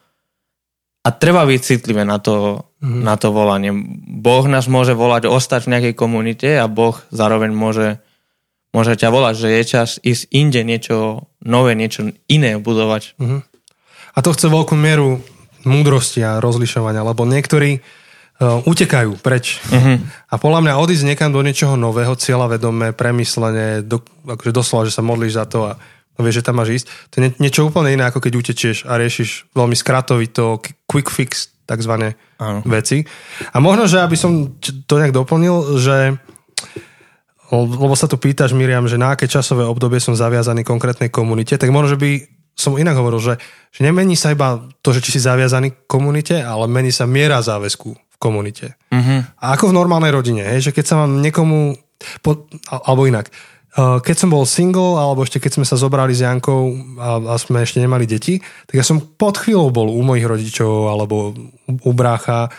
[1.03, 3.03] a treba byť citlivé na to, uh-huh.
[3.03, 3.75] na to volanie.
[4.23, 7.99] Boh nás môže volať ostať v nejakej komunite a Boh zároveň môže,
[8.73, 13.21] môže ťa volať, že je čas ísť inde niečo nové, niečo iné budovať.
[13.21, 13.45] Uh-huh.
[14.13, 15.21] A to chce veľkú mieru
[15.63, 19.61] múdrosti a rozlišovania, lebo niektorí uh, utekajú preč.
[19.69, 20.01] Uh-huh.
[20.33, 25.05] A podľa mňa odísť niekam do niečoho nového, cieľavedomé, premyslenie, do, akože doslova, že sa
[25.05, 25.73] modlíš za to a
[26.21, 26.87] vieš, že tam máš ísť.
[27.13, 32.17] To je niečo úplne iné, ako keď utečieš a riešiš veľmi skratovito, quick fix, takzvané
[32.41, 32.65] uh-huh.
[32.69, 33.05] veci.
[33.53, 36.21] A možno, že aby som to nejak doplnil, že
[37.53, 41.69] lebo sa tu pýtaš, Miriam, že na aké časové obdobie som zaviazaný konkrétnej komunite, tak
[41.69, 42.11] možno, že by
[42.57, 43.35] som inak hovoril, že,
[43.73, 47.93] že nemení sa iba to, že či si zaviazaný komunite, ale mení sa miera záväzku
[48.17, 48.79] komunite.
[48.93, 49.25] Uh-huh.
[49.41, 51.75] A ako v normálnej rodine, hej, že keď sa vám niekomu,
[52.23, 53.33] po, alebo inak,
[53.75, 57.35] uh, keď som bol single, alebo ešte keď sme sa zobrali s Jankou a, a
[57.41, 61.35] sme ešte nemali deti, tak ja som pod chvíľou bol u mojich rodičov, alebo
[61.67, 62.53] u brácha,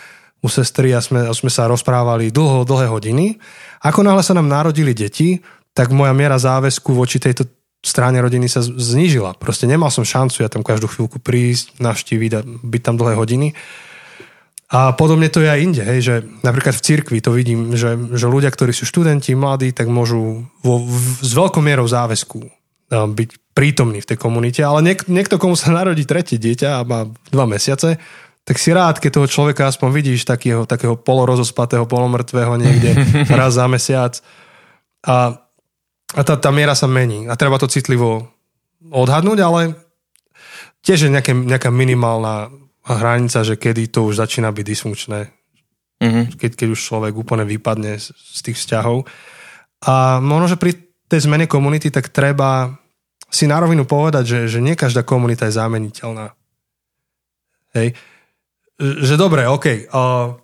[0.44, 3.40] u sestry a sme, a sme sa rozprávali dlho, dlhé hodiny.
[3.80, 5.40] Ako náhle sa nám narodili deti,
[5.72, 7.48] tak moja miera záväzku voči tejto
[7.80, 9.36] strane rodiny sa znížila.
[9.40, 13.56] Proste nemal som šancu ja tam každú chvíľku prísť, navštíviť a byť tam dlhé hodiny.
[14.72, 18.26] A podobne to je aj inde, hej, že napríklad v cirkvi to vidím, že, že
[18.26, 22.40] ľudia, ktorí sú študenti, mladí, tak môžu vo, v, s veľkou mierou záväzku
[22.90, 27.00] byť prítomní v tej komunite, ale niek, niekto, komu sa narodí tretie dieťa a má
[27.30, 28.00] dva mesiace,
[28.44, 32.92] tak si rád, keď toho človeka aspoň vidíš takého, takého polorozospatého, polomrtvého niekde
[33.40, 34.20] raz za mesiac.
[35.00, 35.40] A,
[36.12, 38.28] a tá, tá miera sa mení a treba to citlivo
[38.92, 39.60] odhadnúť, ale
[40.84, 42.52] tiež je nejaké, nejaká minimálna
[42.84, 45.20] hranica, že kedy to už začína byť dysfunkčné.
[46.04, 46.24] Mm-hmm.
[46.36, 49.08] Keď, keď už človek úplne vypadne z, z tých vzťahov.
[49.88, 50.76] A možno, že pri
[51.08, 52.76] tej zmene komunity, tak treba
[53.32, 56.36] si na rovinu povedať, že, že nie každá komunita je zameniteľná.
[57.72, 57.96] Hej.
[58.80, 60.34] Že dobre, OK, uh,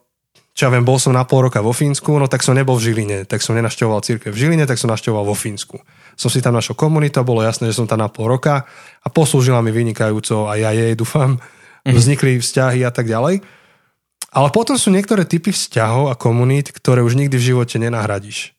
[0.61, 2.91] čo ja viem, bol som na pol roka vo Fínsku, no tak som nebol v
[2.91, 5.81] Žiline, tak som nenašťoval církev v Žiline, tak som našťoval vo Fínsku.
[6.21, 8.69] Som si tam našiel komunitu, bolo jasné, že som tam na pol roka
[9.01, 11.95] a poslúžila mi vynikajúco a ja jej dúfam, mm-hmm.
[11.97, 13.41] vznikli vzťahy a tak ďalej.
[14.31, 18.55] Ale potom sú niektoré typy vzťahov a komunít, ktoré už nikdy v živote nenahradíš.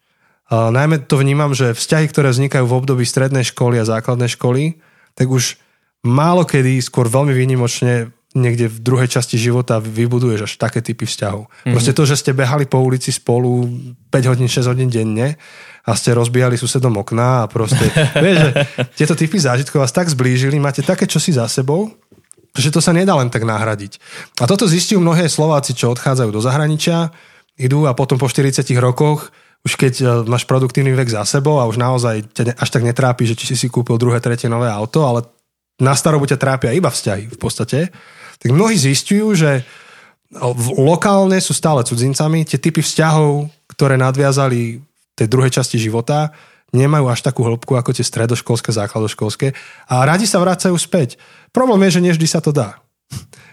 [0.51, 4.83] A najmä to vnímam, že vzťahy, ktoré vznikajú v období strednej školy a základnej školy,
[5.15, 5.55] tak už
[6.03, 11.51] málo kedy, skôr veľmi výnimočne niekde v druhej časti života vybuduješ až také typy vzťahov.
[11.51, 11.73] Mm-hmm.
[11.75, 13.67] Proste to, že ste behali po ulici spolu
[14.07, 15.35] 5 hodín, 6 hodín denne
[15.83, 17.83] a ste rozbíjali susedom okná a proste,
[18.23, 18.51] vieš, že
[18.95, 21.91] tieto typy zážitkov vás tak zblížili, máte také čosi za sebou,
[22.55, 23.99] že to sa nedá len tak nahradiť.
[24.39, 27.11] A toto zistiu mnohé Slováci, čo odchádzajú do zahraničia,
[27.59, 31.69] idú a potom po 40 rokoch, už keď e, máš produktívny vek za sebou a
[31.69, 35.05] už naozaj ťa až tak netrápi, že či si si kúpil druhé, tretie nové auto,
[35.05, 35.23] ale
[35.77, 37.79] na starobu ťa trápia iba vzťahy v podstate,
[38.41, 39.61] tak mnohí zistujú, že
[40.79, 46.31] lokálne sú stále cudzincami, tie typy vzťahov, ktoré nadviazali v tej druhej časti života,
[46.71, 49.51] nemajú až takú hĺbku ako tie stredoškolské, základoškolské
[49.91, 51.19] a radi sa vracajú späť.
[51.51, 52.79] Problém je, že nevždy sa to dá.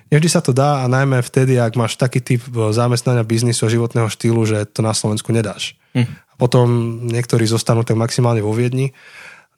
[0.08, 2.40] Nevždy sa to dá a najmä vtedy, ak máš taký typ
[2.72, 5.74] zamestnania biznisu a životného štýlu, že to na Slovensku nedáš.
[5.98, 6.06] Hm.
[6.06, 6.66] A potom
[7.10, 8.94] niektorí zostanú tak maximálne vo Viedni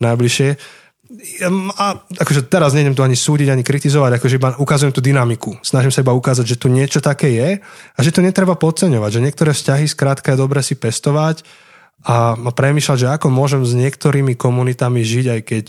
[0.01, 0.57] najbližšie.
[1.75, 5.59] A akože teraz nejdem tu ani súdiť, ani kritizovať, akože iba ukazujem tú dynamiku.
[5.67, 9.25] Snažím sa iba ukázať, že tu niečo také je a že to netreba podceňovať, že
[9.27, 11.43] niektoré vzťahy skrátka je dobre si pestovať
[12.07, 15.67] a premýšľať, že ako môžem s niektorými komunitami žiť, aj keď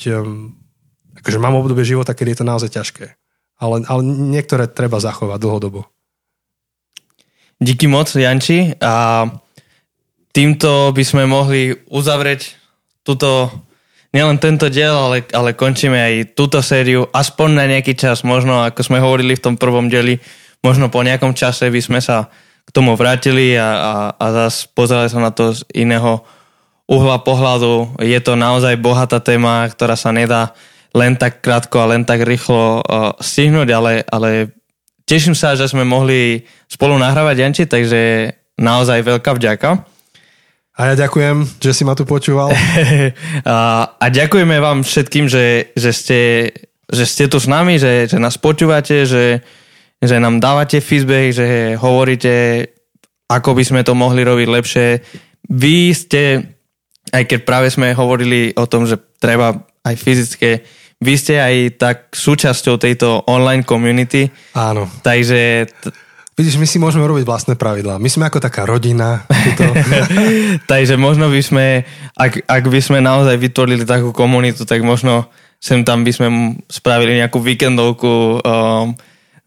[1.25, 3.05] akože mám obdobie života, keď je to naozaj ťažké.
[3.61, 5.89] Ale, ale niektoré treba zachovať dlhodobo.
[7.61, 8.73] Díky moc, Janči.
[8.81, 9.25] A
[10.33, 12.57] týmto by sme mohli uzavrieť
[13.05, 13.53] túto,
[14.11, 18.83] nielen tento diel, ale, ale končíme aj túto sériu, aspoň na nejaký čas, možno ako
[18.83, 20.19] sme hovorili v tom prvom dieli,
[20.63, 22.27] možno po nejakom čase by sme sa
[22.61, 26.21] k tomu vrátili a, a, a zase pozerali sa na to z iného
[26.91, 28.03] uhla pohľadu.
[28.03, 30.51] Je to naozaj bohatá téma, ktorá sa nedá
[30.91, 34.51] len tak krátko a len tak rýchlo uh, stihnúť, ale, ale
[35.07, 39.87] teším sa, že sme mohli spolu nahrávať Janči, takže naozaj veľká vďaka.
[40.81, 42.49] A ja ďakujem, že si ma tu počúval.
[43.45, 46.19] a, a ďakujeme vám všetkým, že, že, ste,
[46.89, 49.45] že ste tu s nami, že, že nás počúvate, že,
[50.01, 52.65] že nám dávate feedback, že hovoríte,
[53.29, 54.87] ako by sme to mohli robiť lepšie.
[55.53, 56.49] Vy ste,
[57.13, 60.65] aj keď práve sme hovorili o tom, že treba aj fyzické,
[60.97, 64.33] vy ste aj tak súčasťou tejto online community.
[64.57, 64.89] Áno.
[65.05, 65.69] Takže
[66.41, 68.01] Vidíš, my si môžeme robiť vlastné pravidlá.
[68.01, 69.29] My sme ako taká rodina.
[70.73, 71.85] Takže možno by sme,
[72.17, 75.29] ak, ak by sme naozaj vytvorili takú komunitu, tak možno
[75.61, 78.97] sem tam by sme spravili nejakú víkendovku um,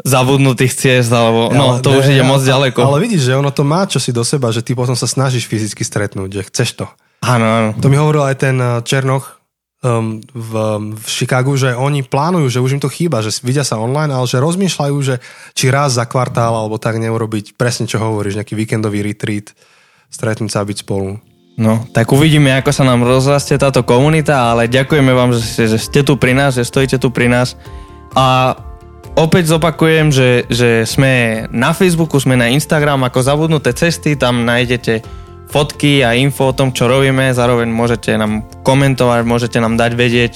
[0.06, 2.86] zabudnutých ciest, alebo no, to ne, už ide ja, moc ďaleko.
[2.86, 5.50] Ale vidíš, že ono to má čo si do seba, že ty potom sa snažíš
[5.50, 6.86] fyzicky stretnúť, že chceš to.
[7.26, 7.68] Áno, áno.
[7.82, 9.42] To mi hovoril aj ten uh, Černoch,
[9.84, 10.52] um, v,
[10.96, 14.24] v Chicagu, že oni plánujú, že už im to chýba, že vidia sa online, ale
[14.24, 15.20] že rozmýšľajú, že
[15.52, 19.52] či raz za kvartál alebo tak neurobiť presne čo hovoríš, nejaký víkendový retreat,
[20.08, 21.20] stretnúť sa a byť spolu.
[21.54, 25.78] No, tak uvidíme, ako sa nám rozrastie táto komunita, ale ďakujeme vám, že ste, že
[25.78, 27.54] ste tu pri nás, že stojíte tu pri nás.
[28.18, 28.58] A
[29.14, 35.23] opäť zopakujem, že, že sme na Facebooku, sme na Instagram ako Zabudnuté cesty, tam nájdete
[35.54, 37.30] fotky a info o tom, čo robíme.
[37.30, 40.32] Zároveň môžete nám komentovať, môžete nám dať vedieť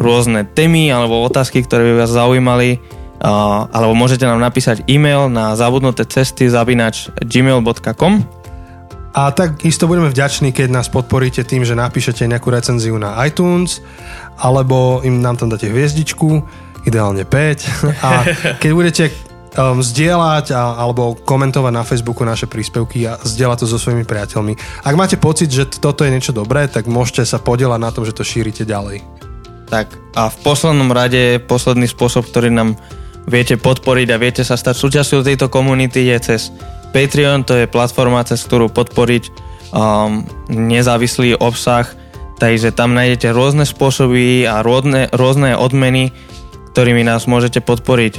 [0.00, 2.80] rôzne témy alebo otázky, ktoré by vás zaujímali.
[3.24, 8.44] Uh, alebo môžete nám napísať e-mail na zabudnuté cesty zabinač gmail.com
[9.14, 13.78] a tak isto budeme vďační, keď nás podporíte tým, že napíšete nejakú recenziu na iTunes,
[14.42, 16.42] alebo im nám tam dáte hviezdičku,
[16.82, 18.02] ideálne 5.
[18.02, 18.26] A
[18.58, 19.14] keď budete
[19.54, 24.84] um, zdieľať a, alebo komentovať na Facebooku naše príspevky a zdieľať to so svojimi priateľmi.
[24.86, 28.14] Ak máte pocit, že toto je niečo dobré, tak môžete sa podielať na tom, že
[28.14, 29.02] to šírite ďalej.
[29.70, 32.76] Tak a v poslednom rade posledný spôsob, ktorý nám
[33.24, 36.42] viete podporiť a viete sa stať súčasťou tejto komunity je cez
[36.92, 39.24] Patreon, to je platforma, cez ktorú podporiť
[39.74, 41.88] um, nezávislý obsah,
[42.38, 46.14] takže tam nájdete rôzne spôsoby a rôzne, rôzne odmeny,
[46.74, 48.18] ktorými nás môžete podporiť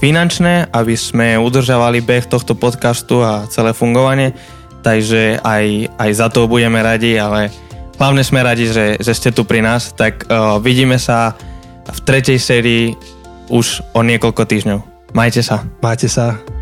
[0.00, 4.32] finančné, aby sme udržavali beh tohto podcastu a celé fungovanie.
[4.80, 7.52] Takže aj, aj za to budeme radi, ale
[8.00, 9.92] hlavne sme radi, že, že ste tu pri nás.
[9.92, 11.36] Tak uh, vidíme sa
[11.84, 12.96] v tretej sérii
[13.52, 14.80] už o niekoľko týždňov.
[15.12, 15.68] Majte sa.
[15.84, 16.59] Majte sa.